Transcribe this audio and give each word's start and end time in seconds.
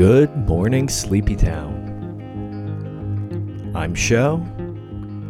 Good 0.00 0.34
morning, 0.48 0.88
Sleepy 0.88 1.36
Town. 1.36 1.76
I'm 3.74 3.94
Sho, 3.94 4.36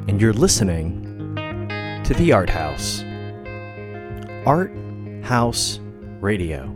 and 0.06 0.21
you're 0.21 0.33
listening 0.33 1.35
to 2.04 2.15
The 2.15 2.31
ArtHaus. 2.31 3.03
Art 4.46 4.71
House 5.24 5.81
Radio, 6.21 6.72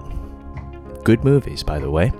Good 1.03 1.23
movies, 1.23 1.63
by 1.63 1.77
the 1.77 1.91
way. 1.91 2.13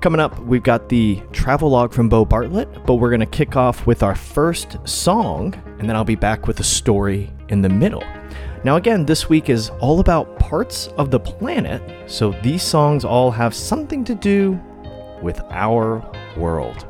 Coming 0.00 0.20
up, 0.20 0.38
we've 0.38 0.62
got 0.62 0.88
the 0.88 1.20
travel 1.32 1.68
log 1.68 1.92
from 1.92 2.08
Bo 2.08 2.24
Bartlett, 2.24 2.86
but 2.86 2.94
we're 2.94 3.10
going 3.10 3.20
to 3.20 3.26
kick 3.26 3.56
off 3.56 3.86
with 3.86 4.02
our 4.02 4.14
first 4.14 4.78
song, 4.88 5.52
and 5.78 5.88
then 5.88 5.96
I'll 5.96 6.04
be 6.04 6.14
back 6.14 6.46
with 6.46 6.60
a 6.60 6.64
story 6.64 7.30
in 7.48 7.60
the 7.60 7.68
middle. 7.68 8.04
Now, 8.62 8.76
again, 8.76 9.04
this 9.04 9.28
week 9.28 9.50
is 9.50 9.70
all 9.80 10.00
about 10.00 10.38
parts 10.38 10.86
of 10.96 11.10
the 11.10 11.18
planet, 11.18 11.82
so 12.08 12.30
these 12.42 12.62
songs 12.62 13.04
all 13.04 13.30
have 13.32 13.54
something 13.54 14.04
to 14.04 14.14
do 14.14 14.58
with 15.20 15.40
our 15.50 16.08
world. 16.36 16.86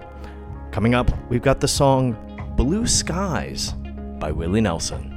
Coming 0.70 0.94
up, 0.94 1.10
we've 1.30 1.42
got 1.42 1.58
the 1.58 1.68
song 1.68 2.16
Blue 2.54 2.86
Skies 2.86 3.72
by 4.20 4.30
Willie 4.30 4.60
Nelson. 4.60 5.09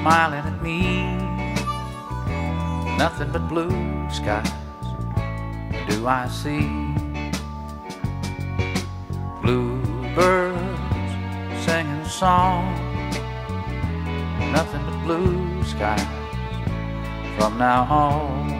Smiling 0.00 0.46
at 0.46 0.62
me. 0.62 1.04
Nothing 2.96 3.30
but 3.32 3.46
blue 3.50 3.70
skies 4.10 4.50
do 5.88 6.06
I 6.06 6.26
see. 6.26 6.64
Bluebirds 9.42 10.58
singing 11.64 12.04
song. 12.06 12.64
Nothing 14.52 14.82
but 14.86 14.98
blue 15.04 15.62
skies 15.64 16.00
from 17.36 17.58
now 17.58 17.82
on. 17.84 18.50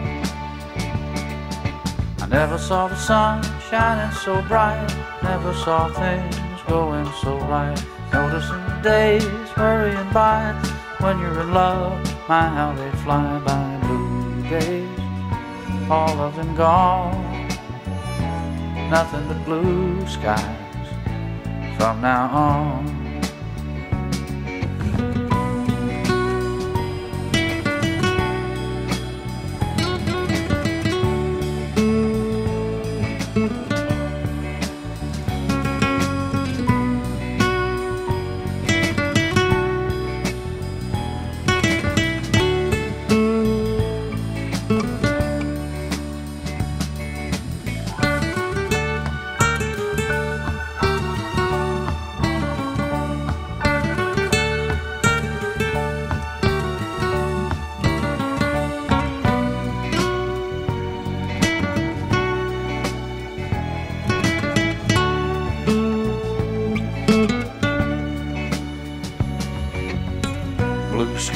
I 2.21 2.27
never 2.29 2.59
saw 2.59 2.87
the 2.87 2.95
sun 2.95 3.41
shining 3.67 4.15
so 4.17 4.43
bright. 4.43 4.87
Never 5.23 5.55
saw 5.55 5.89
things 5.89 6.35
going 6.67 7.09
so 7.23 7.39
right. 7.49 7.83
Noticing 8.13 8.63
the 8.67 8.79
days 8.83 9.49
hurrying 9.55 10.13
by 10.13 10.53
when 11.01 11.19
you're 11.19 11.41
in 11.41 11.53
love. 11.53 11.99
My, 12.29 12.47
how 12.47 12.73
they 12.73 12.91
fly 13.03 13.39
by 13.39 13.79
blue 13.81 14.41
days, 14.49 14.99
all 15.89 16.19
of 16.19 16.35
them 16.35 16.55
gone. 16.55 17.47
Nothing 18.89 19.27
but 19.27 19.43
blue 19.45 20.07
skies 20.07 20.87
from 21.77 22.01
now 22.01 22.29
on. 22.29 22.90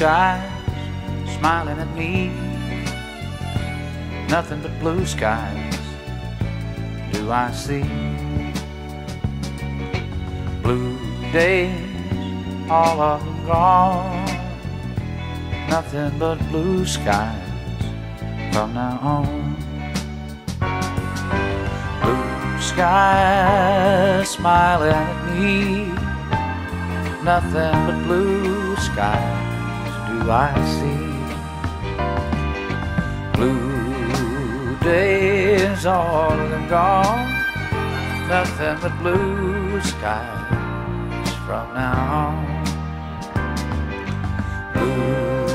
Smiling 0.06 1.80
at 1.80 1.92
me. 1.96 2.30
Nothing 4.28 4.62
but 4.62 4.78
blue 4.78 5.04
skies 5.04 5.74
do 7.12 7.32
I 7.32 7.50
see. 7.50 7.82
Blue 10.62 10.96
days, 11.32 12.70
all 12.70 13.00
of 13.00 13.24
them 13.24 13.46
gone. 13.46 14.26
Nothing 15.68 16.16
but 16.20 16.38
blue 16.50 16.86
skies 16.86 17.82
from 18.52 18.74
now 18.74 19.00
on. 19.02 19.56
Blue 22.02 22.60
skies 22.60 24.30
smiling 24.30 24.92
at 24.92 25.18
me. 25.34 25.86
Nothing 27.24 27.74
but 27.86 27.98
blue 28.04 28.76
skies 28.76 29.45
I 30.28 30.52
see. 30.76 31.06
Blue 33.34 34.76
days, 34.80 35.86
all 35.86 36.36
them 36.36 36.68
gone. 36.68 37.30
Nothing 38.28 38.78
but 38.82 38.98
blue 38.98 39.80
skies 39.80 41.30
from 41.46 41.74
now 41.74 42.24
on. 42.24 42.64
Blue 44.74 45.48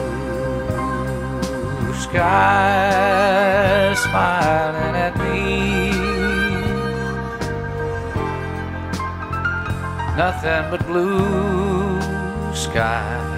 sky 1.95 3.93
smiling 3.95 4.95
at 4.95 5.17
me. 5.17 5.91
Nothing 10.15 10.63
but 10.71 10.81
blue 10.87 11.99
skies 12.53 13.30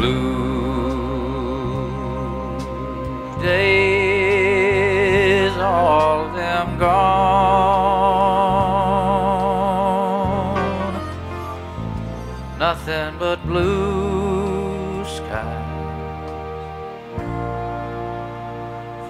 Blue 0.00 0.16
days, 3.42 4.72
all 5.58 6.24
of 6.24 6.32
them 6.34 6.78
gone. 6.78 7.00
Nothing 12.58 13.18
but 13.18 13.44
blue 13.44 15.04
skies 15.04 15.68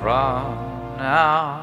from 0.01 0.57
now 0.99 1.60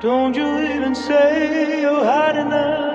Don't 0.00 0.32
you 0.36 0.60
even 0.60 0.94
say 0.94 1.80
you're 1.80 2.04
enough? 2.36 2.87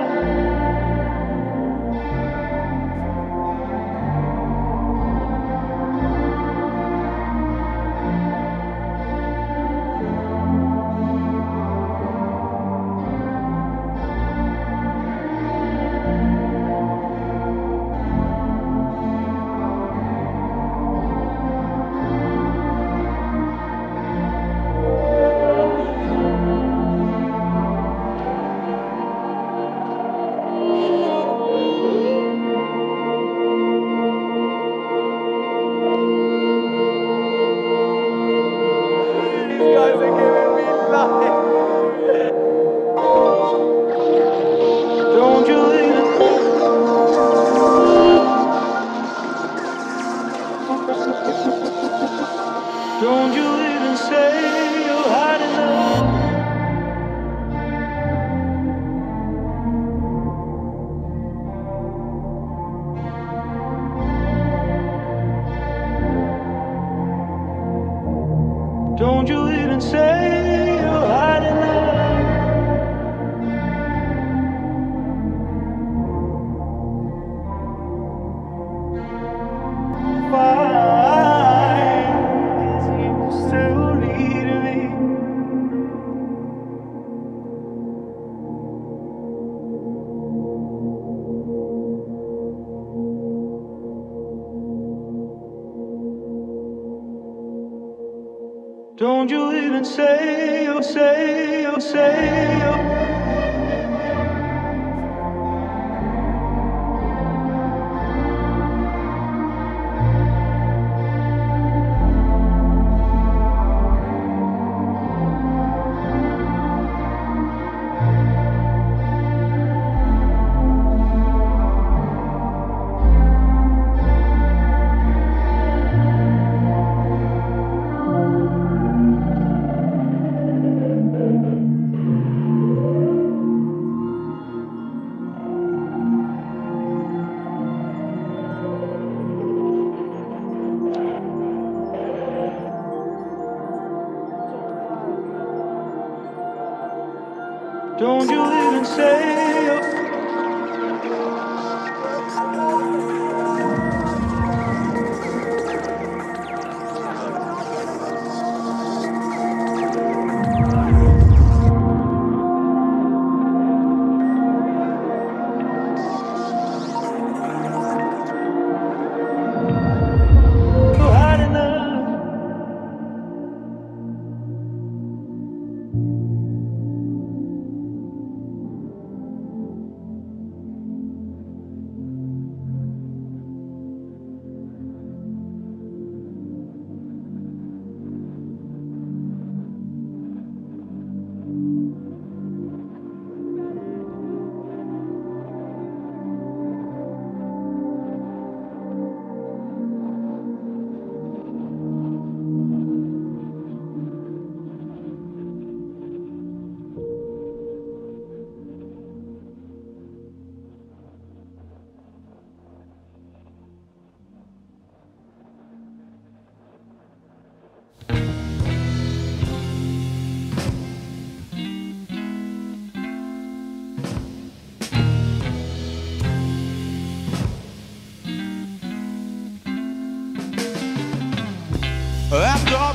Don't 98.95 99.27
you 99.27 99.51
even 99.53 99.83
say, 99.83 100.67
oh, 100.67 100.79
say, 100.81 101.65
oh, 101.65 101.79
say, 101.79 102.61
oh. 102.63 102.92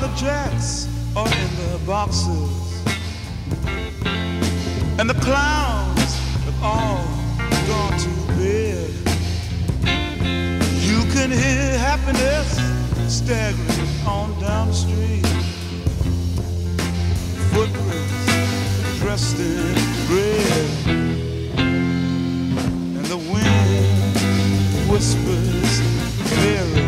The 0.01 0.09
jets 0.15 0.87
are 1.17 1.27
in 1.27 1.57
their 1.57 1.79
boxes, 1.87 2.87
and 4.99 5.11
the 5.11 5.19
clowns 5.21 6.19
have 6.45 6.63
all 6.63 7.05
gone 7.67 7.99
to 7.99 8.09
bed, 8.39 8.91
you 10.83 11.03
can 11.13 11.31
hear 11.31 11.79
happiness 11.79 12.59
staggering 13.13 13.89
on 14.07 14.39
down 14.41 14.69
the 14.69 14.73
street. 14.73 15.27
Footprints 17.53 19.01
dressed 19.01 19.39
in 19.41 19.75
red, 20.15 20.71
and 21.59 23.07
the 23.07 23.17
wind 23.17 24.89
whispers 24.89 25.81
Mary. 26.37 26.88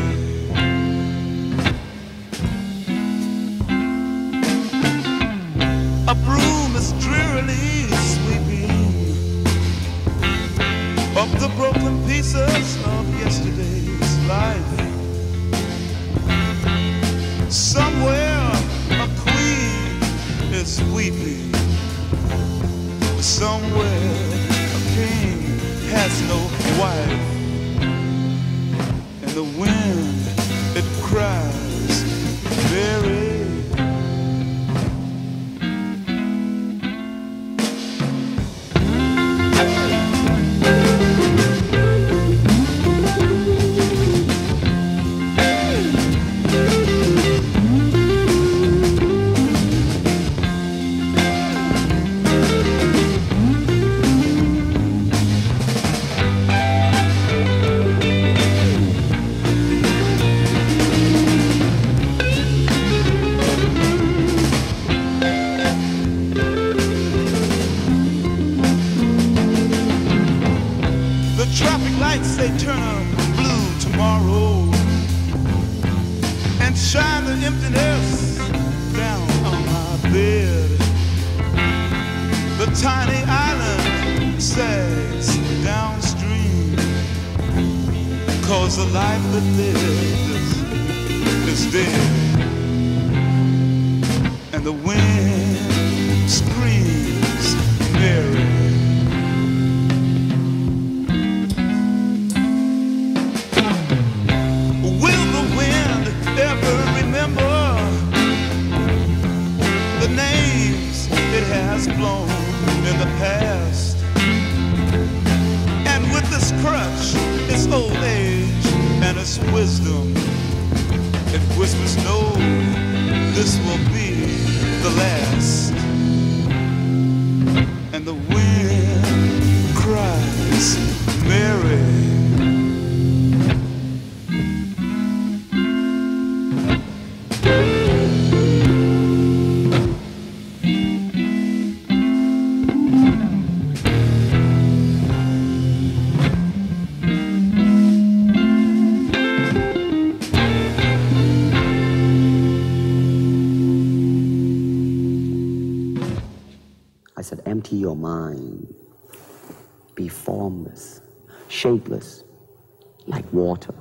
Water. 163.32 163.74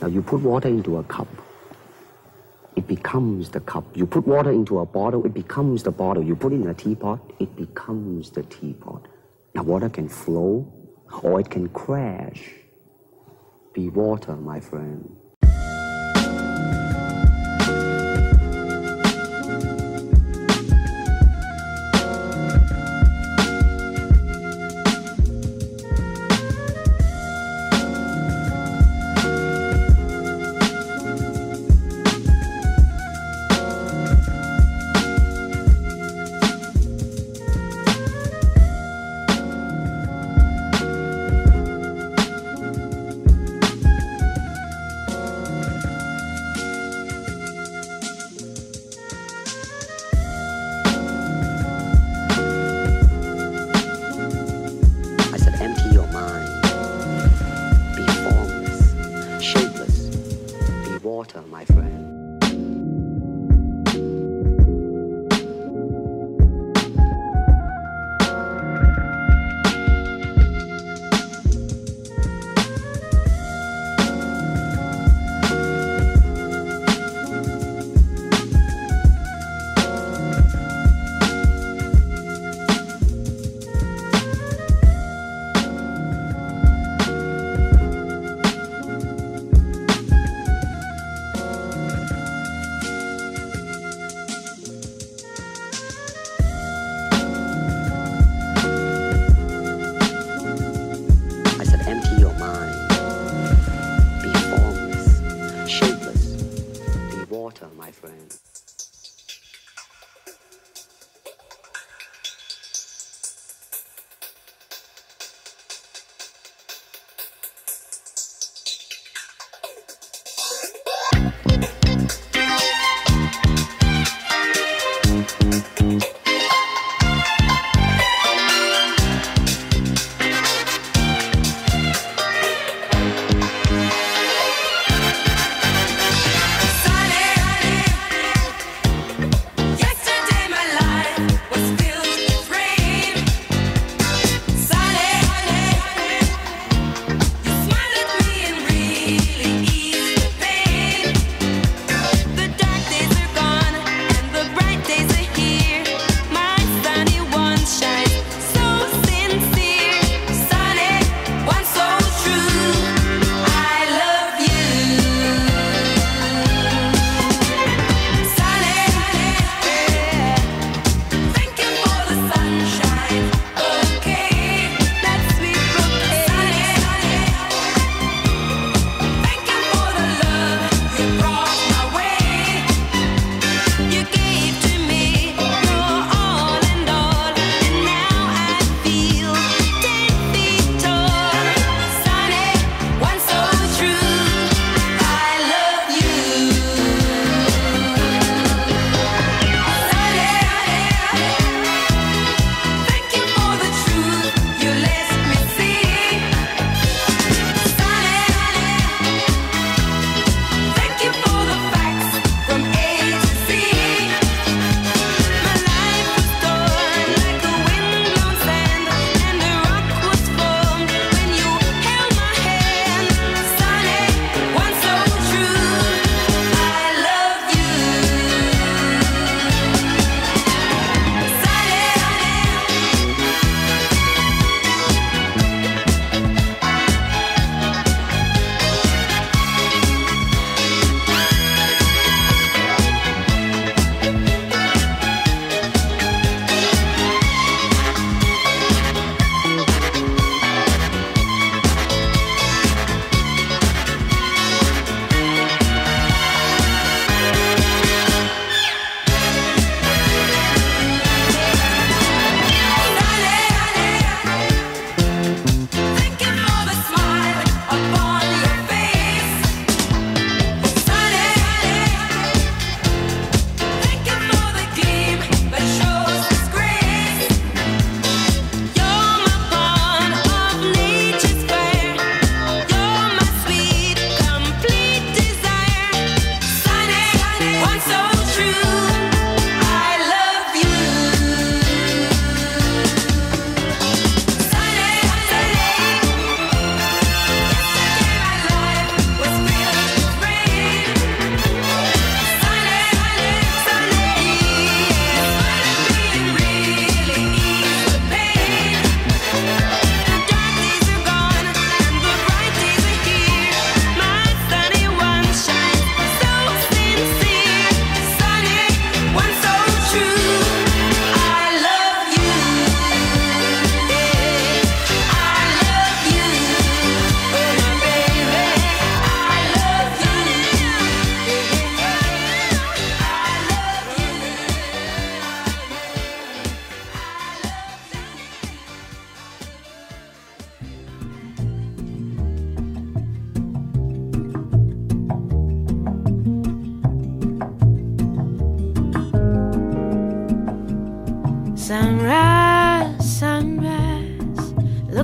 Now 0.00 0.08
you 0.08 0.22
put 0.22 0.40
water 0.40 0.68
into 0.68 0.98
a 0.98 1.02
cup, 1.04 1.28
it 2.76 2.86
becomes 2.86 3.50
the 3.50 3.60
cup. 3.60 3.84
You 3.96 4.06
put 4.06 4.26
water 4.26 4.52
into 4.52 4.78
a 4.78 4.86
bottle, 4.86 5.26
it 5.26 5.34
becomes 5.34 5.82
the 5.82 5.90
bottle. 5.90 6.22
You 6.22 6.36
put 6.36 6.52
it 6.52 6.56
in 6.56 6.68
a 6.68 6.74
teapot, 6.74 7.20
it 7.40 7.56
becomes 7.56 8.30
the 8.30 8.44
teapot. 8.44 9.06
Now 9.54 9.64
water 9.64 9.88
can 9.88 10.08
flow 10.08 10.72
or 11.22 11.40
it 11.40 11.50
can 11.50 11.68
crash. 11.70 12.50
Be 13.74 13.88
water, 13.88 14.36
my 14.36 14.60
friend. 14.60 15.16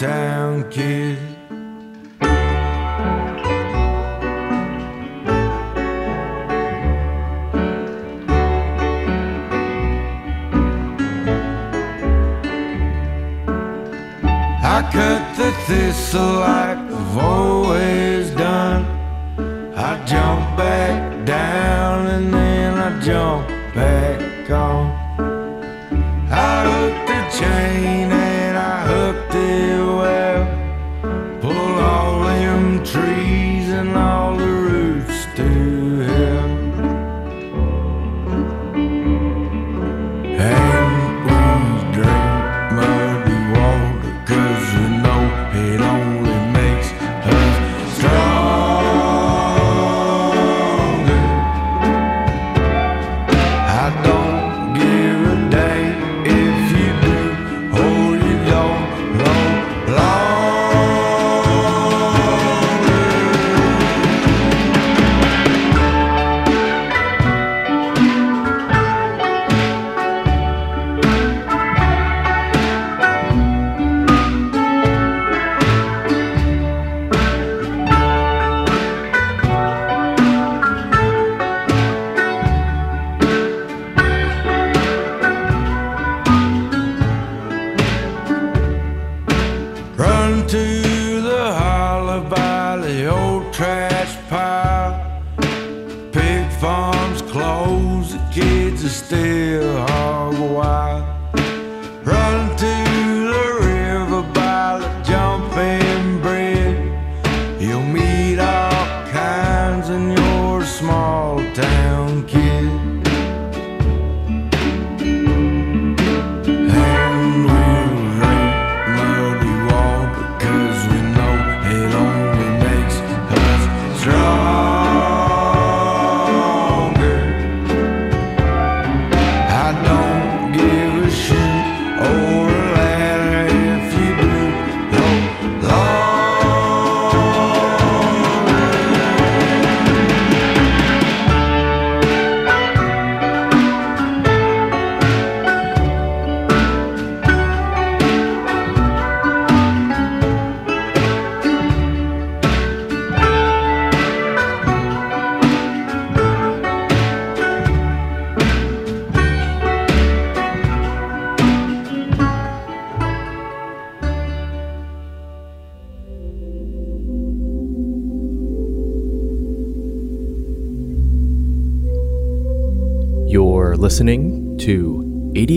down, 0.00 0.70
kid. 0.70 1.09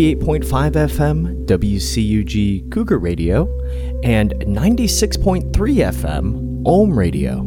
88.5 0.04 0.44
FM 0.74 1.46
WCUG 1.46 2.70
Cougar 2.74 3.00
Radio 3.00 3.44
and 4.04 4.34
96.3 4.34 5.50
FM 5.54 6.62
Ohm 6.66 7.00
Radio. 7.00 7.40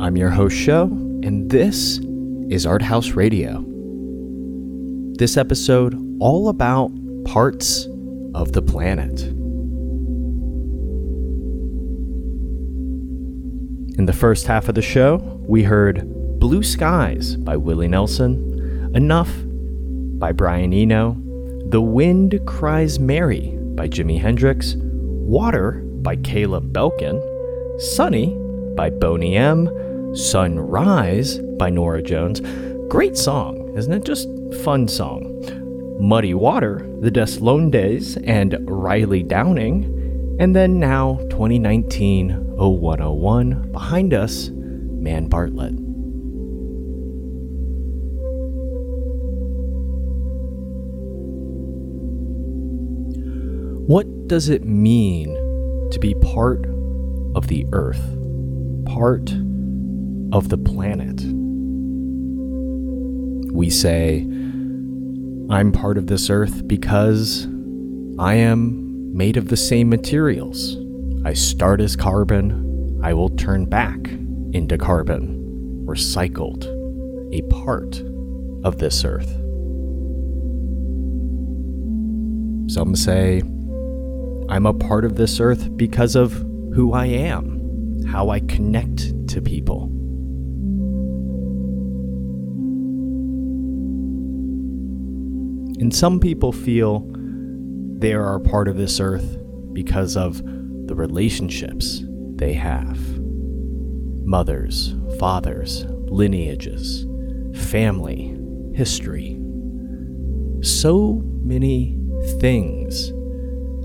I'm 0.00 0.16
your 0.16 0.30
host, 0.30 0.56
Show, 0.56 0.84
and 0.84 1.50
this 1.50 1.98
is 2.48 2.64
ArtHaus 2.64 3.16
Radio. 3.16 3.64
This 5.18 5.36
episode 5.36 6.00
all 6.20 6.48
about 6.48 6.92
parts 7.24 7.88
of 8.36 8.52
the 8.52 8.62
planet. 8.62 9.20
In 13.98 14.06
the 14.06 14.12
first 14.12 14.46
half 14.46 14.68
of 14.68 14.76
the 14.76 14.80
show, 14.80 15.16
we 15.48 15.64
heard 15.64 16.08
Blue 16.38 16.62
Skies 16.62 17.34
by 17.34 17.56
Willie 17.56 17.88
Nelson, 17.88 18.49
Enough 18.94 19.30
by 20.18 20.32
Brian 20.32 20.72
Eno, 20.72 21.16
The 21.68 21.80
Wind 21.80 22.40
Cries 22.44 22.98
Mary 22.98 23.56
by 23.76 23.86
Jimi 23.86 24.20
Hendrix, 24.20 24.74
Water 24.76 25.82
by 26.02 26.16
Caleb 26.16 26.72
Belkin, 26.72 27.22
Sunny 27.80 28.36
by 28.74 28.90
Boney 28.90 29.36
M, 29.36 29.68
Sunrise 30.16 31.38
by 31.56 31.70
Norah 31.70 32.02
Jones. 32.02 32.40
Great 32.88 33.16
song, 33.16 33.72
isn't 33.76 33.92
it? 33.92 34.04
Just 34.04 34.28
fun 34.64 34.88
song. 34.88 35.36
Muddy 36.00 36.34
Water, 36.34 36.84
The 37.00 37.12
Deslondes, 37.12 38.16
and 38.24 38.58
Riley 38.68 39.22
Downing. 39.22 40.36
And 40.40 40.56
then 40.56 40.80
now, 40.80 41.18
2019 41.30 42.56
0101, 42.56 43.70
behind 43.70 44.14
us, 44.14 44.48
Man 44.48 45.28
Bartlett. 45.28 45.79
What 53.90 54.28
does 54.28 54.48
it 54.48 54.64
mean 54.64 55.34
to 55.90 55.98
be 55.98 56.14
part 56.14 56.64
of 57.34 57.48
the 57.48 57.66
Earth, 57.72 58.00
part 58.86 59.32
of 60.32 60.48
the 60.48 60.58
planet? 60.58 61.20
We 63.52 63.68
say, 63.68 64.20
I'm 65.50 65.72
part 65.72 65.98
of 65.98 66.06
this 66.06 66.30
Earth 66.30 66.68
because 66.68 67.48
I 68.20 68.34
am 68.34 69.12
made 69.12 69.36
of 69.36 69.48
the 69.48 69.56
same 69.56 69.88
materials. 69.88 70.76
I 71.24 71.32
start 71.32 71.80
as 71.80 71.96
carbon, 71.96 73.00
I 73.02 73.12
will 73.12 73.30
turn 73.30 73.64
back 73.64 73.98
into 74.52 74.78
carbon, 74.78 75.84
recycled, 75.84 76.64
a 77.34 77.42
part 77.52 78.00
of 78.62 78.78
this 78.78 79.04
Earth. 79.04 79.32
Some 82.72 82.94
say, 82.94 83.42
I'm 84.50 84.66
a 84.66 84.74
part 84.74 85.04
of 85.04 85.14
this 85.14 85.38
earth 85.38 85.76
because 85.76 86.16
of 86.16 86.32
who 86.74 86.92
I 86.92 87.06
am, 87.06 88.02
how 88.04 88.30
I 88.30 88.40
connect 88.40 89.28
to 89.28 89.40
people. 89.40 89.84
And 95.78 95.94
some 95.94 96.18
people 96.18 96.50
feel 96.50 97.08
they 97.98 98.12
are 98.12 98.34
a 98.34 98.40
part 98.40 98.66
of 98.66 98.76
this 98.76 98.98
earth 98.98 99.38
because 99.72 100.16
of 100.16 100.42
the 100.88 100.96
relationships 100.96 102.02
they 102.34 102.52
have 102.54 102.98
mothers, 104.26 104.96
fathers, 105.20 105.84
lineages, 106.08 107.06
family, 107.70 108.36
history. 108.74 109.38
So 110.62 111.22
many 111.24 111.96
things 112.40 113.12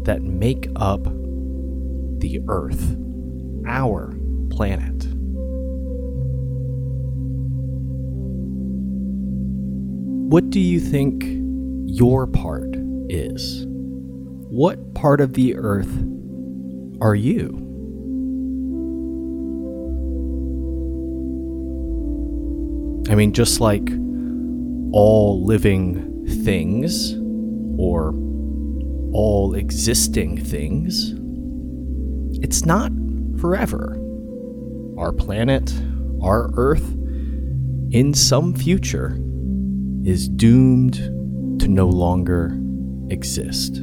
that 0.06 0.22
make 0.24 0.68
up 0.76 1.04
the 1.04 2.41
Earth, 2.48 2.96
our 3.68 4.15
planet. 4.50 5.06
What 10.32 10.50
do 10.50 10.60
you 10.60 10.80
think 10.80 11.24
your 11.86 12.26
part 12.26 12.76
is? 13.10 13.65
What 13.68 14.94
part 14.96 15.22
of 15.22 15.34
the 15.34 15.56
Earth 15.56 15.91
are 17.02 17.15
you? 17.15 17.62
I 23.08 23.13
mean, 23.13 23.34
just 23.34 23.62
like 23.62 23.88
all 24.91 25.44
living 25.46 26.26
things 26.44 27.13
or 27.78 28.13
all 29.15 29.54
existing 29.54 30.43
things, 30.43 31.13
it's 32.43 32.65
not 32.65 32.91
forever. 33.39 33.97
Our 34.97 35.13
planet, 35.13 35.73
our 36.21 36.51
Earth, 36.56 36.86
in 37.91 38.13
some 38.13 38.54
future, 38.54 39.17
is 40.04 40.28
doomed 40.28 40.95
to 41.62 41.69
no 41.69 41.88
longer 41.88 42.60
exist. 43.10 43.75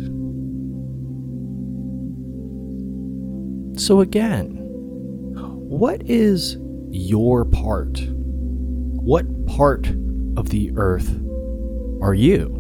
So, 3.83 4.01
again, 4.01 4.59
what 4.61 6.03
is 6.11 6.59
your 6.91 7.47
part? 7.47 8.03
What 8.11 9.47
part 9.47 9.87
of 10.37 10.51
the 10.51 10.73
Earth 10.77 11.09
are 12.03 12.13
you? 12.13 12.59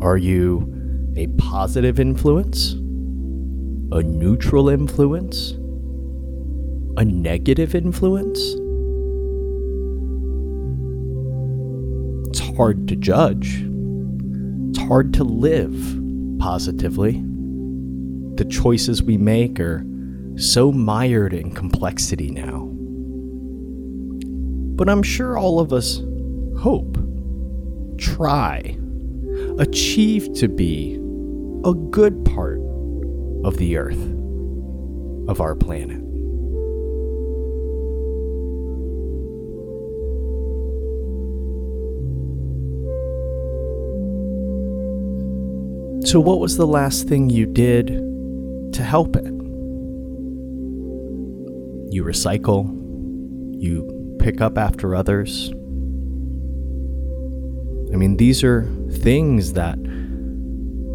Are 0.00 0.16
you 0.16 0.75
a 1.16 1.26
positive 1.38 1.98
influence? 1.98 2.72
A 3.92 4.02
neutral 4.02 4.68
influence? 4.68 5.52
A 6.98 7.04
negative 7.04 7.74
influence? 7.74 8.38
It's 12.28 12.56
hard 12.56 12.86
to 12.88 12.96
judge. 12.96 13.64
It's 14.68 14.78
hard 14.78 15.14
to 15.14 15.24
live 15.24 15.74
positively. 16.38 17.22
The 18.34 18.44
choices 18.44 19.02
we 19.02 19.16
make 19.16 19.58
are 19.58 19.86
so 20.36 20.70
mired 20.70 21.32
in 21.32 21.52
complexity 21.52 22.30
now. 22.30 22.68
But 24.76 24.90
I'm 24.90 25.02
sure 25.02 25.38
all 25.38 25.60
of 25.60 25.72
us 25.72 26.02
hope, 26.58 26.98
try, 27.96 28.76
achieve 29.58 30.34
to 30.34 30.48
be 30.48 31.00
a 31.66 31.74
good 31.74 32.24
part 32.24 32.60
of 33.44 33.56
the 33.56 33.76
Earth, 33.76 34.00
of 35.28 35.40
our 35.40 35.56
planet. 35.56 35.98
So, 46.08 46.20
what 46.20 46.38
was 46.38 46.56
the 46.56 46.68
last 46.68 47.08
thing 47.08 47.30
you 47.30 47.46
did 47.46 47.88
to 48.72 48.82
help 48.84 49.16
it? 49.16 49.24
You 51.92 52.04
recycle, 52.04 52.70
you 53.60 54.16
pick 54.20 54.40
up 54.40 54.56
after 54.56 54.94
others. 54.94 55.50
I 57.92 57.96
mean, 57.96 58.18
these 58.18 58.44
are 58.44 58.62
things 58.88 59.54
that 59.54 59.80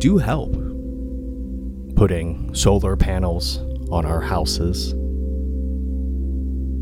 do 0.01 0.17
help. 0.17 0.51
Putting 1.95 2.53
solar 2.55 2.97
panels 2.97 3.59
on 3.91 4.03
our 4.03 4.19
houses. 4.19 4.95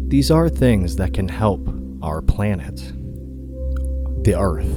These 0.08 0.32
are 0.32 0.48
things 0.48 0.96
that 0.96 1.14
can 1.14 1.28
help 1.28 1.70
our 2.02 2.22
planet, 2.22 2.78
the 4.24 4.40
Earth. 4.40 4.74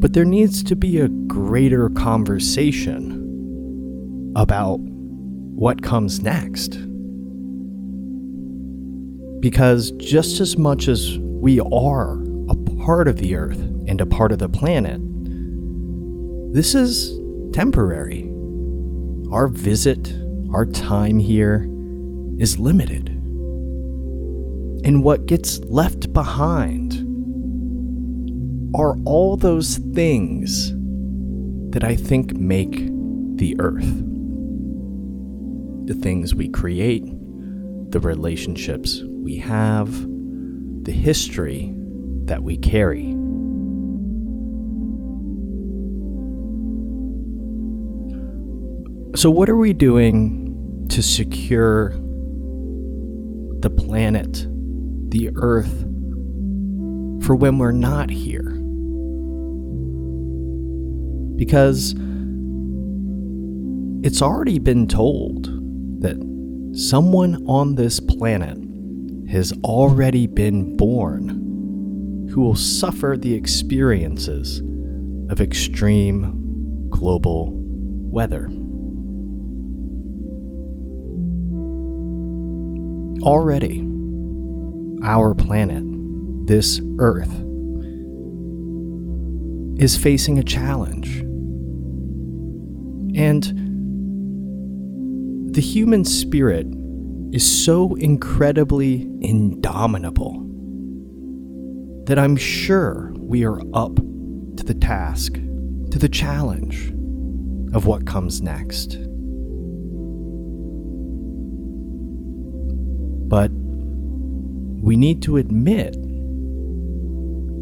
But 0.00 0.14
there 0.14 0.24
needs 0.24 0.64
to 0.64 0.74
be 0.74 0.98
a 0.98 1.08
greater 1.08 1.90
conversation 1.90 3.20
about 4.34 4.78
what 4.80 5.82
comes 5.82 6.22
next. 6.22 6.78
Because 9.40 9.90
just 9.98 10.40
as 10.40 10.56
much 10.56 10.88
as 10.88 11.18
we 11.18 11.60
are 11.60 12.23
part 12.64 13.08
of 13.08 13.16
the 13.16 13.36
Earth 13.36 13.58
and 13.86 14.00
a 14.00 14.06
part 14.06 14.32
of 14.32 14.38
the 14.38 14.48
planet, 14.48 15.00
this 16.54 16.74
is 16.74 17.18
temporary. 17.52 18.30
Our 19.32 19.48
visit, 19.48 20.14
our 20.52 20.66
time 20.66 21.18
here 21.18 21.68
is 22.38 22.58
limited. 22.58 23.08
And 24.84 25.02
what 25.02 25.26
gets 25.26 25.58
left 25.64 26.12
behind 26.12 26.94
are 28.76 28.96
all 29.04 29.36
those 29.36 29.78
things 29.94 30.72
that 31.72 31.82
I 31.82 31.96
think 31.96 32.34
make 32.34 32.88
the 33.36 33.56
earth. 33.58 34.02
The 35.86 35.94
things 35.94 36.34
we 36.34 36.48
create, 36.48 37.04
the 37.90 38.00
relationships 38.00 39.02
we 39.02 39.36
have, 39.38 39.90
the 40.84 40.92
history 40.92 41.73
that 42.26 42.42
we 42.42 42.56
carry. 42.56 43.12
So, 49.16 49.30
what 49.30 49.48
are 49.48 49.56
we 49.56 49.72
doing 49.72 50.86
to 50.90 51.02
secure 51.02 51.90
the 53.60 53.70
planet, 53.70 54.46
the 55.10 55.30
earth, 55.36 55.82
for 57.24 57.34
when 57.34 57.58
we're 57.58 57.72
not 57.72 58.10
here? 58.10 58.60
because 61.36 61.94
it's 64.02 64.22
already 64.22 64.58
been 64.58 64.86
told 64.86 65.46
that 66.00 66.16
someone 66.74 67.44
on 67.46 67.74
this 67.74 68.00
planet 68.00 68.58
has 69.30 69.52
already 69.64 70.26
been 70.26 70.76
born 70.76 71.40
who 72.34 72.40
will 72.40 72.56
suffer 72.56 73.16
the 73.16 73.32
experiences 73.32 74.58
of 75.30 75.40
extreme 75.40 76.88
global 76.90 77.52
weather. 77.54 78.48
Already, 83.22 83.86
our 85.04 85.32
planet, 85.36 85.84
this 86.48 86.80
Earth, 86.98 87.30
is 89.80 89.96
facing 89.96 90.36
a 90.36 90.42
challenge. 90.42 91.20
And 93.16 93.44
the 95.54 95.60
human 95.60 96.04
spirit 96.04 96.66
is 97.30 97.64
so 97.64 97.94
incredibly 97.94 99.02
indomitable 99.20 100.40
that 102.06 102.18
I'm 102.18 102.36
sure 102.36 103.12
we 103.16 103.44
are 103.44 103.60
up 103.72 103.96
to 103.96 104.64
the 104.64 104.74
task, 104.74 105.34
to 105.34 105.98
the 105.98 106.08
challenge 106.08 106.90
of 107.72 107.86
what 107.86 108.06
comes 108.06 108.42
next. 108.42 108.98
But 113.28 113.50
we 113.50 114.96
need 114.96 115.22
to 115.22 115.38
admit 115.38 115.94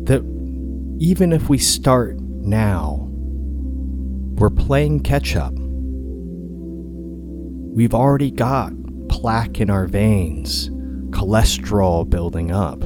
that 0.06 0.22
even 0.98 1.32
if 1.32 1.48
we 1.48 1.58
start 1.58 2.18
now, 2.20 3.08
we're 4.34 4.50
playing 4.50 5.00
catch 5.00 5.36
up. 5.36 5.54
We've 7.74 7.94
already 7.94 8.32
got 8.32 8.72
plaque 9.08 9.60
in 9.60 9.70
our 9.70 9.86
veins, 9.86 10.68
cholesterol 11.10 12.10
building 12.10 12.50
up, 12.50 12.82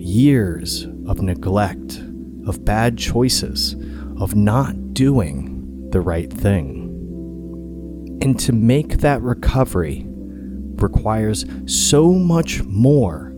years 0.00 0.84
of 1.06 1.22
neglect, 1.22 2.02
of 2.46 2.64
bad 2.64 2.96
choices, 2.96 3.74
of 4.18 4.34
not 4.34 4.94
doing 4.94 5.90
the 5.90 6.00
right 6.00 6.32
thing. 6.32 6.88
And 8.22 8.38
to 8.40 8.52
make 8.52 8.98
that 8.98 9.22
recovery 9.22 10.04
requires 10.06 11.44
so 11.66 12.12
much 12.12 12.62
more 12.64 13.32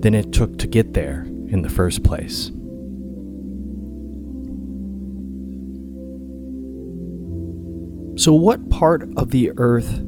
than 0.00 0.14
it 0.14 0.32
took 0.32 0.58
to 0.58 0.66
get 0.66 0.94
there 0.94 1.22
in 1.48 1.62
the 1.62 1.68
first 1.68 2.02
place. 2.02 2.50
So, 8.20 8.34
what 8.34 8.68
part 8.70 9.08
of 9.16 9.30
the 9.30 9.52
earth 9.56 10.04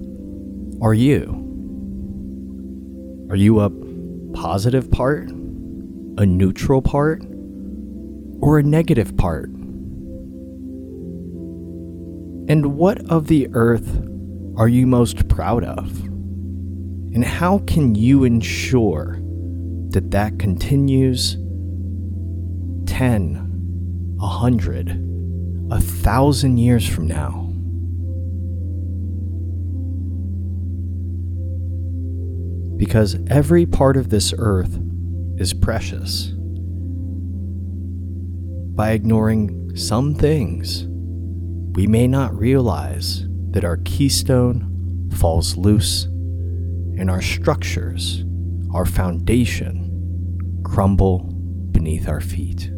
are 0.83 0.95
you? 0.95 1.39
Are 3.31 3.37
you 3.37 3.61
a 3.61 3.71
positive 4.35 4.91
part, 4.91 5.31
a 6.19 6.27
neutral 6.27 6.83
part, 6.83 7.25
or 8.41 8.59
a 8.59 8.63
negative 8.63 9.17
part? 9.17 9.49
And 12.49 12.75
what 12.77 13.05
of 13.11 13.29
the 13.29 13.49
earth 13.53 14.07
are 14.57 14.69
you 14.69 14.87
most 14.87 15.29
proud 15.29 15.65
of? 15.65 16.01
And 17.15 17.25
how 17.25 17.59
can 17.61 17.95
you 17.95 18.25
ensure 18.25 19.19
that 19.91 20.11
that 20.11 20.39
continues 20.39 21.37
10, 22.87 24.17
a 24.21 24.27
hundred, 24.27 24.91
a 25.71 25.81
thousand 25.81 26.59
years 26.59 26.89
from 26.89 27.07
now? 27.07 27.43
because 32.83 33.17
every 33.29 33.65
part 33.65 33.97
of 33.97 34.09
this 34.09 34.35
earth 34.37 34.77
is 35.43 35.53
precious. 35.53 36.33
By 38.75 38.93
ignoring 38.93 39.77
some 39.77 40.15
things, 40.15 40.87
we 41.77 41.87
may 41.87 42.07
not 42.07 42.35
realize 42.39 43.27
that 43.51 43.65
our 43.65 43.79
keystone 43.79 45.11
falls 45.17 45.57
loose 45.57 46.05
and 46.05 47.11
our 47.11 47.21
structures, 47.21 48.25
our 48.73 48.87
foundation, 48.87 50.63
crumble 50.65 51.25
beneath 51.73 52.09
our 52.09 52.21
feet. 52.21 52.72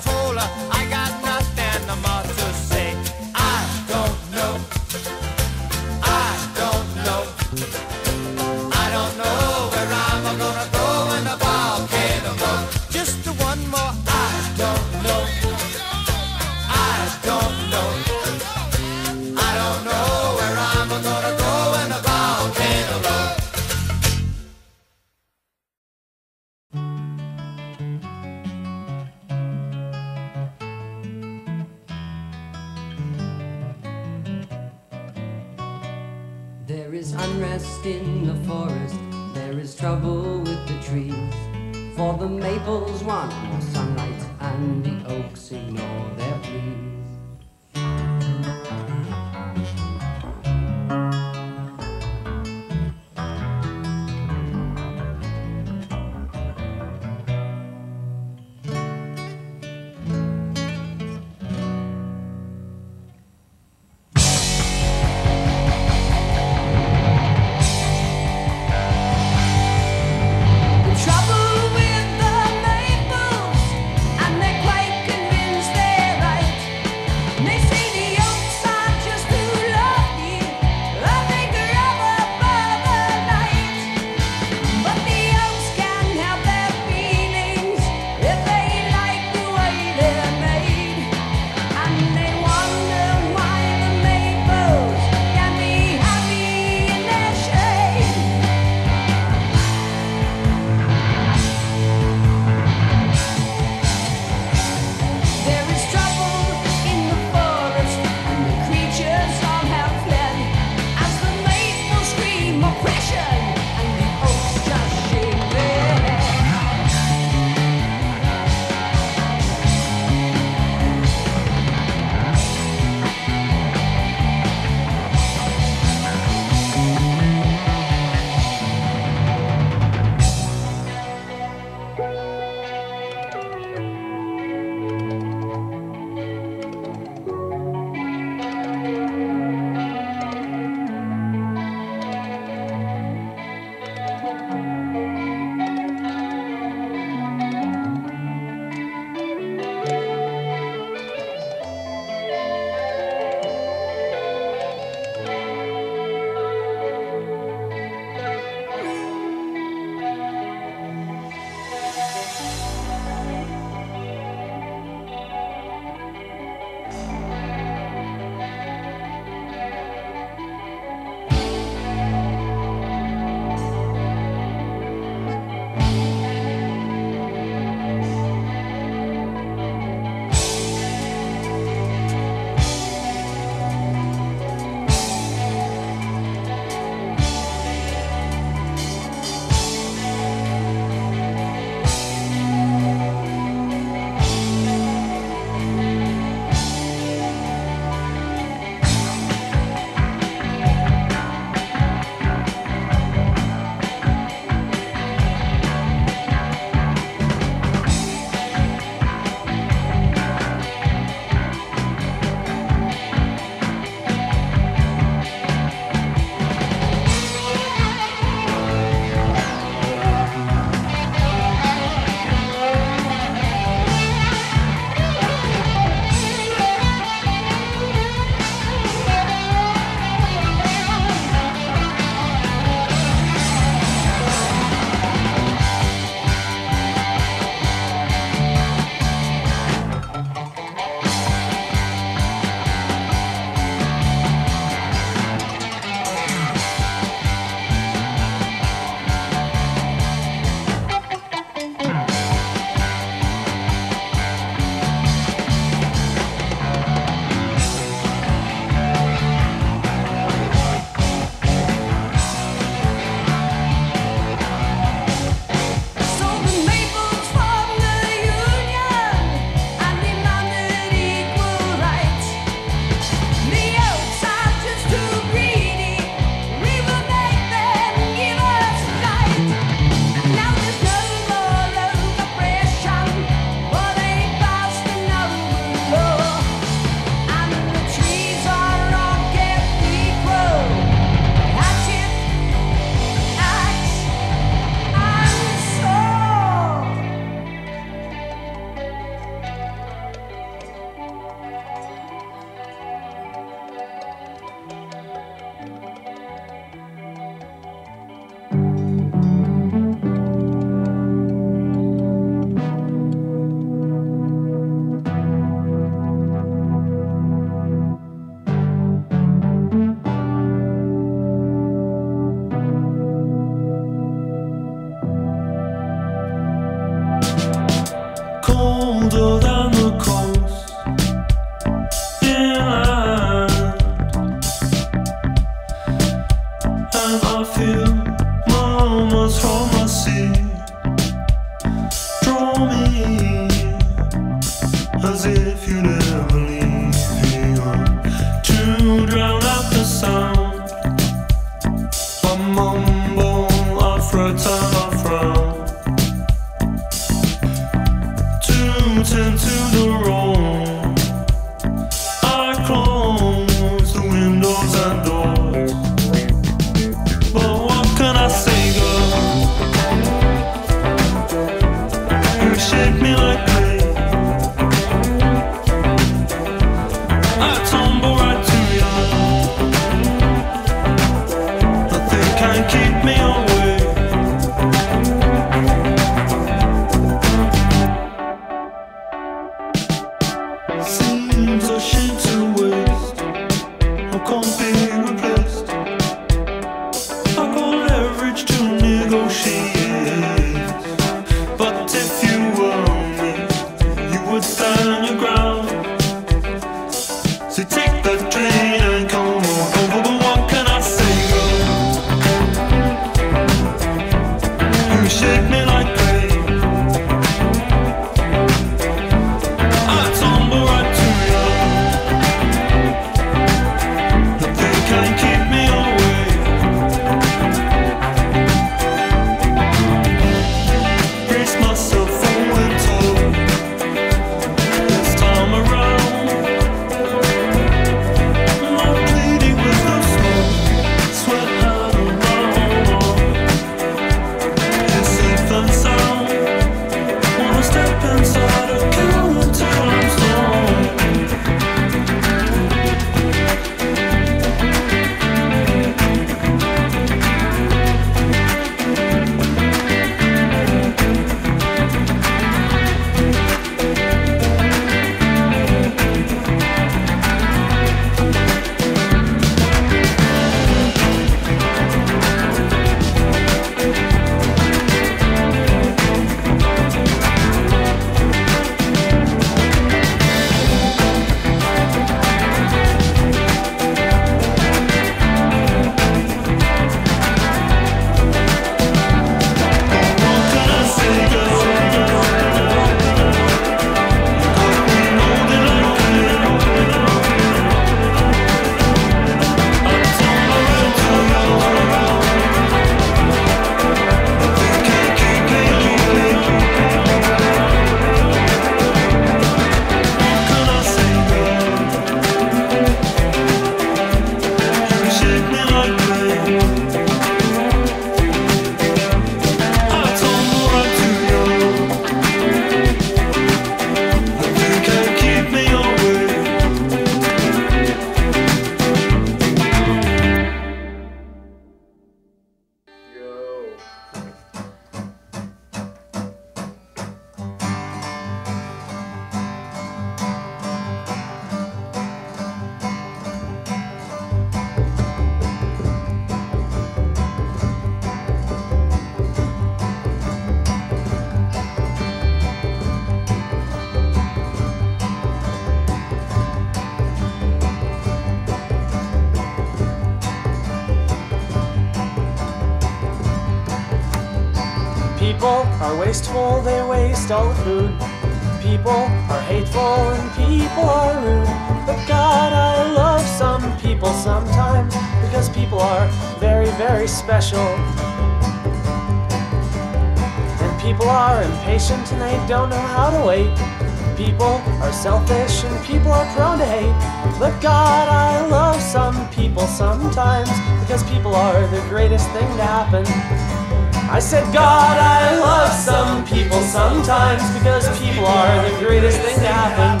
Said, 594.24 594.54
God, 594.54 594.96
I 594.96 595.38
love 595.38 595.70
some 595.70 596.24
people 596.24 596.58
sometimes 596.62 597.42
because 597.58 597.86
people 598.00 598.24
are 598.24 598.70
the 598.70 598.74
greatest 598.78 599.20
thing 599.20 599.36
to 599.36 599.46
happen. 599.46 600.00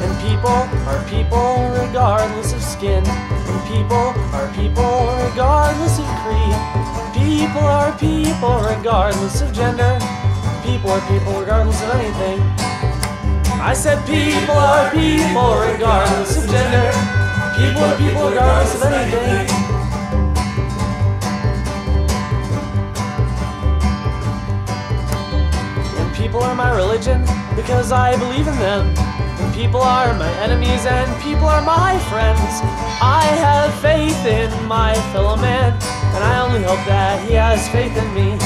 And 0.00 0.12
people 0.24 0.56
are 0.88 1.04
people 1.04 1.68
regardless 1.84 2.54
of 2.54 2.62
skin. 2.62 3.04
And 3.04 3.60
people 3.68 4.08
are 4.32 4.48
people 4.54 5.12
regardless 5.28 5.98
of 5.98 6.06
creed. 6.24 6.56
People 7.12 7.60
are 7.60 7.92
people 7.98 8.56
regardless 8.60 9.42
of 9.42 9.52
gender. 9.52 9.98
People 10.64 10.92
are 10.92 11.06
people 11.12 11.40
regardless 11.40 11.82
of 11.82 11.90
anything. 11.90 12.40
I 13.60 13.74
said, 13.74 13.98
people 14.06 14.56
are 14.56 14.90
people 14.92 15.60
regardless 15.60 16.42
of 16.42 16.50
gender. 16.50 17.15
People 17.56 17.88
people 17.96 18.28
regardless 18.28 18.74
of 18.74 18.82
anything. 18.82 19.48
And 25.96 26.14
people 26.14 26.42
are 26.42 26.54
my 26.54 26.76
religion 26.76 27.24
because 27.56 27.92
I 27.92 28.14
believe 28.18 28.46
in 28.46 28.58
them. 28.58 28.94
And 29.40 29.54
people 29.54 29.80
are 29.80 30.12
my 30.18 30.30
enemies 30.40 30.84
and 30.84 31.08
people 31.22 31.46
are 31.46 31.62
my 31.62 31.98
friends. 32.10 32.60
I 33.00 33.24
have 33.40 33.72
faith 33.80 34.26
in 34.26 34.50
my 34.66 34.92
fellow 35.12 35.36
man, 35.36 35.72
and 36.14 36.24
I 36.24 36.40
only 36.40 36.62
hope 36.62 36.84
that 36.84 37.26
he 37.26 37.34
has 37.34 37.66
faith 37.70 37.96
in 37.96 38.12
me. 38.12 38.36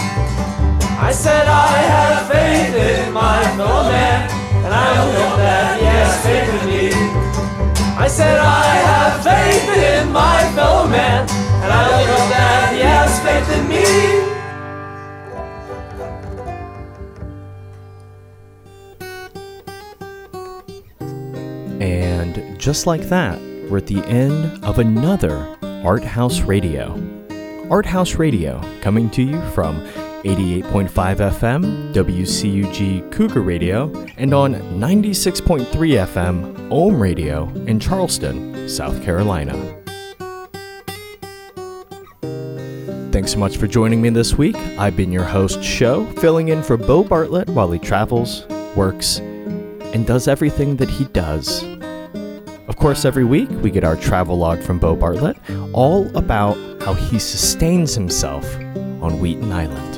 I 1.02 1.10
said 1.10 1.48
I 1.48 1.78
have 1.94 2.30
faith 2.30 2.74
in 2.76 3.12
my 3.12 3.42
fellow 3.56 3.90
man, 3.90 4.30
and 4.64 4.72
I 4.72 5.02
only 5.02 5.20
hope 5.20 5.36
that 5.38 5.80
he 5.80 5.86
has 5.86 6.22
faith 6.22 6.62
in 6.62 6.66
me. 6.68 7.39
I 8.00 8.08
said 8.08 8.38
I 8.38 8.64
have 8.64 9.22
faith 9.22 9.68
in 9.76 10.10
my 10.10 10.50
fellow 10.54 10.88
man, 10.88 11.28
and 11.28 11.70
I 11.70 11.84
hope 11.84 12.30
that 12.30 12.72
he 12.72 12.80
has 12.80 13.20
faith 13.20 13.50
in 13.58 13.68
me. 13.68 13.84
And 21.84 22.58
just 22.58 22.86
like 22.86 23.02
that, 23.10 23.38
we're 23.68 23.76
at 23.76 23.86
the 23.86 24.02
end 24.06 24.64
of 24.64 24.78
another 24.78 25.54
ArtHaus 25.60 26.46
Radio. 26.46 26.96
ArtHaus 27.68 28.18
Radio 28.18 28.62
coming 28.80 29.10
to 29.10 29.22
you 29.22 29.42
from 29.50 29.86
88.5 30.24 30.90
FM, 30.90 31.94
WCUG 31.94 33.10
Cougar 33.10 33.40
Radio, 33.40 33.90
and 34.18 34.34
on 34.34 34.52
96.3 34.78 35.64
FM, 35.66 36.70
Ohm 36.70 37.00
Radio 37.00 37.48
in 37.66 37.80
Charleston, 37.80 38.68
South 38.68 39.02
Carolina. 39.02 39.54
Thanks 43.10 43.32
so 43.32 43.38
much 43.38 43.56
for 43.56 43.66
joining 43.66 44.02
me 44.02 44.10
this 44.10 44.34
week. 44.34 44.56
I've 44.78 44.94
been 44.94 45.10
your 45.10 45.24
host, 45.24 45.64
Show, 45.64 46.04
filling 46.16 46.48
in 46.48 46.62
for 46.62 46.76
Bo 46.76 47.02
Bartlett 47.02 47.48
while 47.48 47.70
he 47.70 47.78
travels, 47.78 48.46
works, 48.76 49.20
and 49.20 50.06
does 50.06 50.28
everything 50.28 50.76
that 50.76 50.90
he 50.90 51.06
does. 51.06 51.64
Of 52.68 52.76
course, 52.76 53.06
every 53.06 53.24
week 53.24 53.48
we 53.62 53.70
get 53.70 53.84
our 53.84 53.96
travel 53.96 54.36
log 54.36 54.60
from 54.60 54.78
Bo 54.78 54.96
Bartlett, 54.96 55.38
all 55.72 56.14
about 56.14 56.56
how 56.82 56.92
he 56.92 57.18
sustains 57.18 57.94
himself 57.94 58.44
on 59.02 59.18
Wheaton 59.18 59.50
Island. 59.50 59.89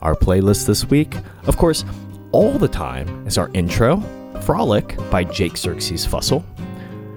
Our 0.01 0.15
playlist 0.15 0.67
this 0.67 0.85
week, 0.87 1.17
of 1.47 1.57
course, 1.57 1.85
all 2.33 2.59
the 2.59 2.69
time 2.69 3.27
is 3.27 3.39
our 3.39 3.51
intro, 3.55 4.01
Frolic 4.43 4.97
by 5.11 5.25
Jake 5.25 5.57
Xerxes 5.57 6.07
Fussell, 6.07 6.45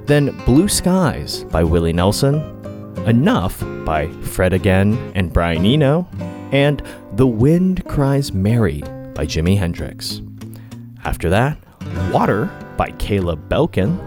then 0.05 0.37
Blue 0.45 0.67
Skies 0.67 1.43
by 1.45 1.63
Willie 1.63 1.93
Nelson, 1.93 2.57
Enough 3.05 3.63
by 3.85 4.07
Fred 4.21 4.53
Again 4.53 5.11
and 5.15 5.33
Brian 5.33 5.65
Eno, 5.65 6.07
and 6.51 6.83
The 7.13 7.27
Wind 7.27 7.85
Cries 7.85 8.31
Mary 8.31 8.81
by 9.15 9.25
Jimi 9.25 9.57
Hendrix. 9.57 10.21
After 11.03 11.29
that, 11.29 11.57
Water 12.11 12.49
by 12.77 12.91
Caleb 12.91 13.49
Belkin, 13.49 13.99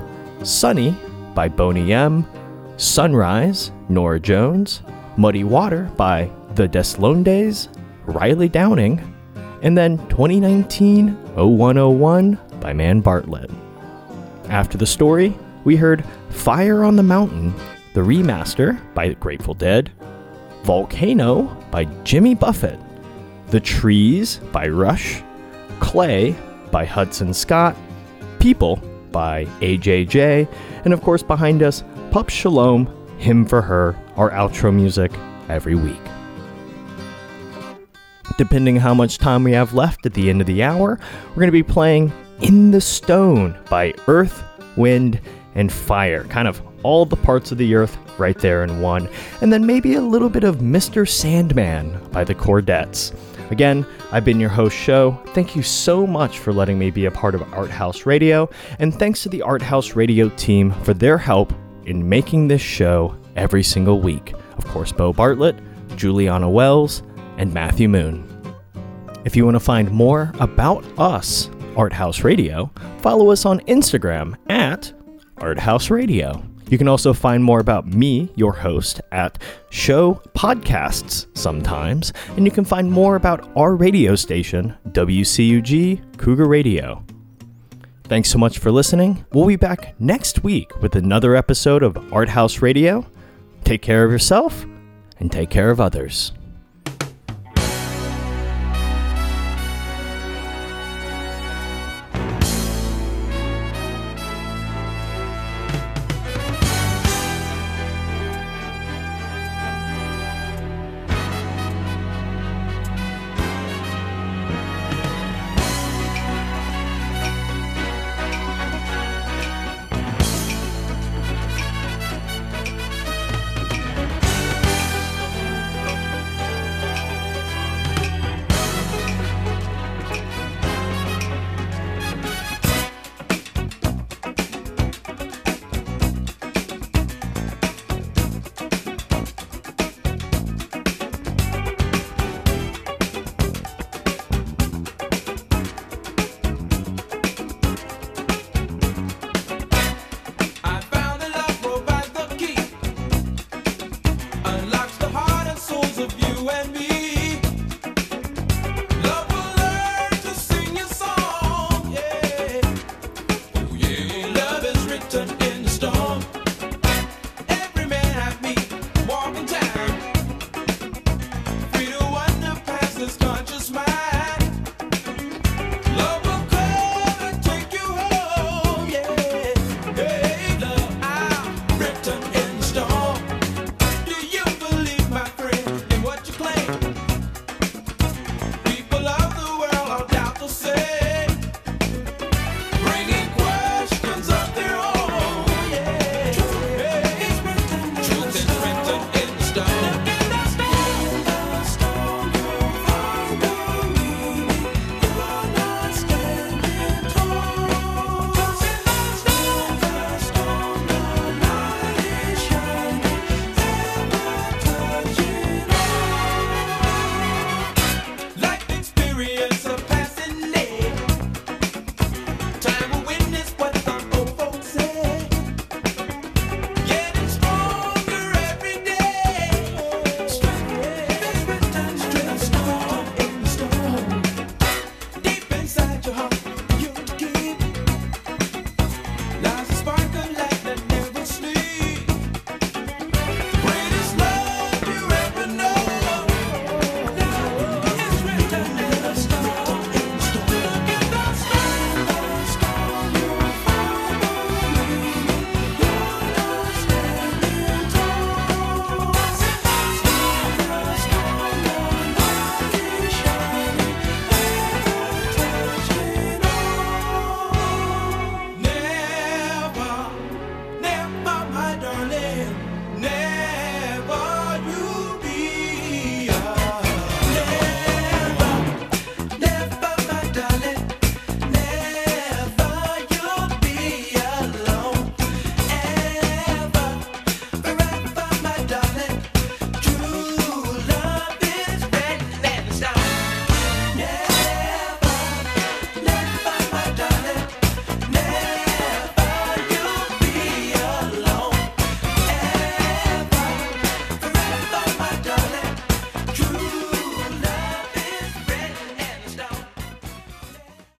Sunny 0.46 0.94
by 1.34 1.48
Boney 1.48 1.92
M, 1.92 2.26
Sunrise, 2.76 3.72
Norah 3.88 4.20
Jones, 4.20 4.82
Muddy 5.16 5.44
Water 5.44 5.90
by 5.96 6.30
The 6.54 6.68
Deslondes, 6.68 7.68
Riley 8.06 8.48
Downing, 8.48 9.00
and 9.62 9.76
then 9.76 9.98
2019 10.08 11.16
0101 11.34 12.38
by 12.60 12.72
Man 12.72 13.00
Bartlett. 13.00 13.50
After 14.48 14.76
the 14.76 14.86
story, 14.86 15.34
we 15.64 15.76
heard 15.76 16.04
Fire 16.30 16.84
on 16.84 16.96
the 16.96 17.02
Mountain, 17.02 17.54
the 17.94 18.00
remaster 18.00 18.78
by 18.94 19.08
the 19.08 19.14
Grateful 19.14 19.54
Dead, 19.54 19.90
Volcano 20.62 21.44
by 21.70 21.84
Jimmy 22.04 22.34
Buffett, 22.34 22.78
The 23.48 23.60
Trees 23.60 24.38
by 24.52 24.68
Rush, 24.68 25.22
Clay 25.80 26.36
by 26.70 26.84
Hudson 26.84 27.34
Scott, 27.34 27.76
People 28.38 28.76
by 29.10 29.44
AJJ, 29.60 30.48
and 30.84 30.92
of 30.92 31.00
course 31.02 31.22
behind 31.22 31.62
us, 31.62 31.82
Pup 32.10 32.28
Shalom, 32.28 32.86
Him 33.18 33.46
for 33.46 33.62
Her, 33.62 33.96
our 34.16 34.30
outro 34.30 34.74
music 34.74 35.12
every 35.48 35.74
week. 35.74 36.00
Depending 38.36 38.76
how 38.76 38.92
much 38.92 39.18
time 39.18 39.44
we 39.44 39.52
have 39.52 39.74
left 39.74 40.04
at 40.04 40.14
the 40.14 40.28
end 40.28 40.40
of 40.40 40.46
the 40.46 40.62
hour, 40.62 40.98
we're 41.28 41.34
going 41.36 41.46
to 41.46 41.52
be 41.52 41.62
playing 41.62 42.12
In 42.40 42.70
the 42.72 42.80
Stone 42.80 43.56
by 43.70 43.94
Earth, 44.08 44.42
Wind, 44.76 45.20
and 45.54 45.72
Fire. 45.72 46.24
Kind 46.24 46.48
of 46.48 46.60
all 46.82 47.06
the 47.06 47.16
parts 47.16 47.52
of 47.52 47.58
the 47.58 47.74
earth 47.74 47.96
right 48.18 48.38
there 48.38 48.62
in 48.62 48.80
one. 48.80 49.08
And 49.40 49.52
then 49.52 49.66
maybe 49.66 49.94
a 49.94 50.00
little 50.00 50.28
bit 50.28 50.44
of 50.44 50.56
Mr. 50.56 51.08
Sandman 51.08 51.98
by 52.10 52.24
the 52.24 52.34
Chordettes. 52.34 53.14
Again, 53.50 53.86
I've 54.10 54.24
been 54.24 54.40
your 54.40 54.50
host, 54.50 54.76
Show. 54.76 55.20
Thank 55.28 55.54
you 55.54 55.62
so 55.62 56.06
much 56.06 56.38
for 56.38 56.52
letting 56.52 56.78
me 56.78 56.90
be 56.90 57.06
a 57.06 57.10
part 57.10 57.34
of 57.34 57.42
ArtHaus 57.42 58.06
Radio, 58.06 58.48
and 58.78 58.94
thanks 58.94 59.22
to 59.22 59.28
the 59.28 59.40
ArtHaus 59.40 59.94
Radio 59.94 60.28
team 60.30 60.72
for 60.82 60.94
their 60.94 61.18
help 61.18 61.52
in 61.84 62.08
making 62.08 62.48
this 62.48 62.62
show 62.62 63.16
every 63.36 63.62
single 63.62 64.00
week. 64.00 64.34
Of 64.56 64.66
course, 64.66 64.92
Bo 64.92 65.12
Bartlett, 65.12 65.56
Juliana 65.96 66.48
Wells, 66.48 67.02
and 67.36 67.52
Matthew 67.52 67.88
Moon. 67.88 68.28
If 69.24 69.36
you 69.36 69.44
want 69.44 69.56
to 69.56 69.60
find 69.60 69.90
more 69.90 70.32
about 70.40 70.84
us, 70.98 71.48
ArtHaus 71.76 72.24
Radio, 72.24 72.70
follow 73.00 73.30
us 73.30 73.44
on 73.44 73.60
Instagram 73.60 74.36
at 74.48 74.92
ArtHaus 75.36 75.90
Radio. 75.90 76.42
You 76.70 76.78
can 76.78 76.88
also 76.88 77.12
find 77.12 77.44
more 77.44 77.60
about 77.60 77.86
me, 77.86 78.32
your 78.36 78.52
host, 78.52 79.00
at 79.12 79.38
Show 79.70 80.22
Podcasts 80.34 81.26
sometimes, 81.36 82.12
and 82.36 82.44
you 82.44 82.50
can 82.50 82.64
find 82.64 82.90
more 82.90 83.16
about 83.16 83.48
our 83.56 83.76
radio 83.76 84.14
station, 84.14 84.74
WCUG 84.88 86.16
Cougar 86.16 86.46
Radio. 86.46 87.04
Thanks 88.04 88.30
so 88.30 88.38
much 88.38 88.58
for 88.58 88.70
listening. 88.70 89.24
We'll 89.32 89.46
be 89.46 89.56
back 89.56 89.94
next 89.98 90.42
week 90.42 90.80
with 90.82 90.96
another 90.96 91.36
episode 91.36 91.82
of 91.82 91.94
ArtHaus 91.94 92.60
Radio. 92.60 93.06
Take 93.64 93.82
care 93.82 94.04
of 94.04 94.10
yourself 94.10 94.66
and 95.18 95.30
take 95.30 95.50
care 95.50 95.70
of 95.70 95.80
others. 95.80 96.32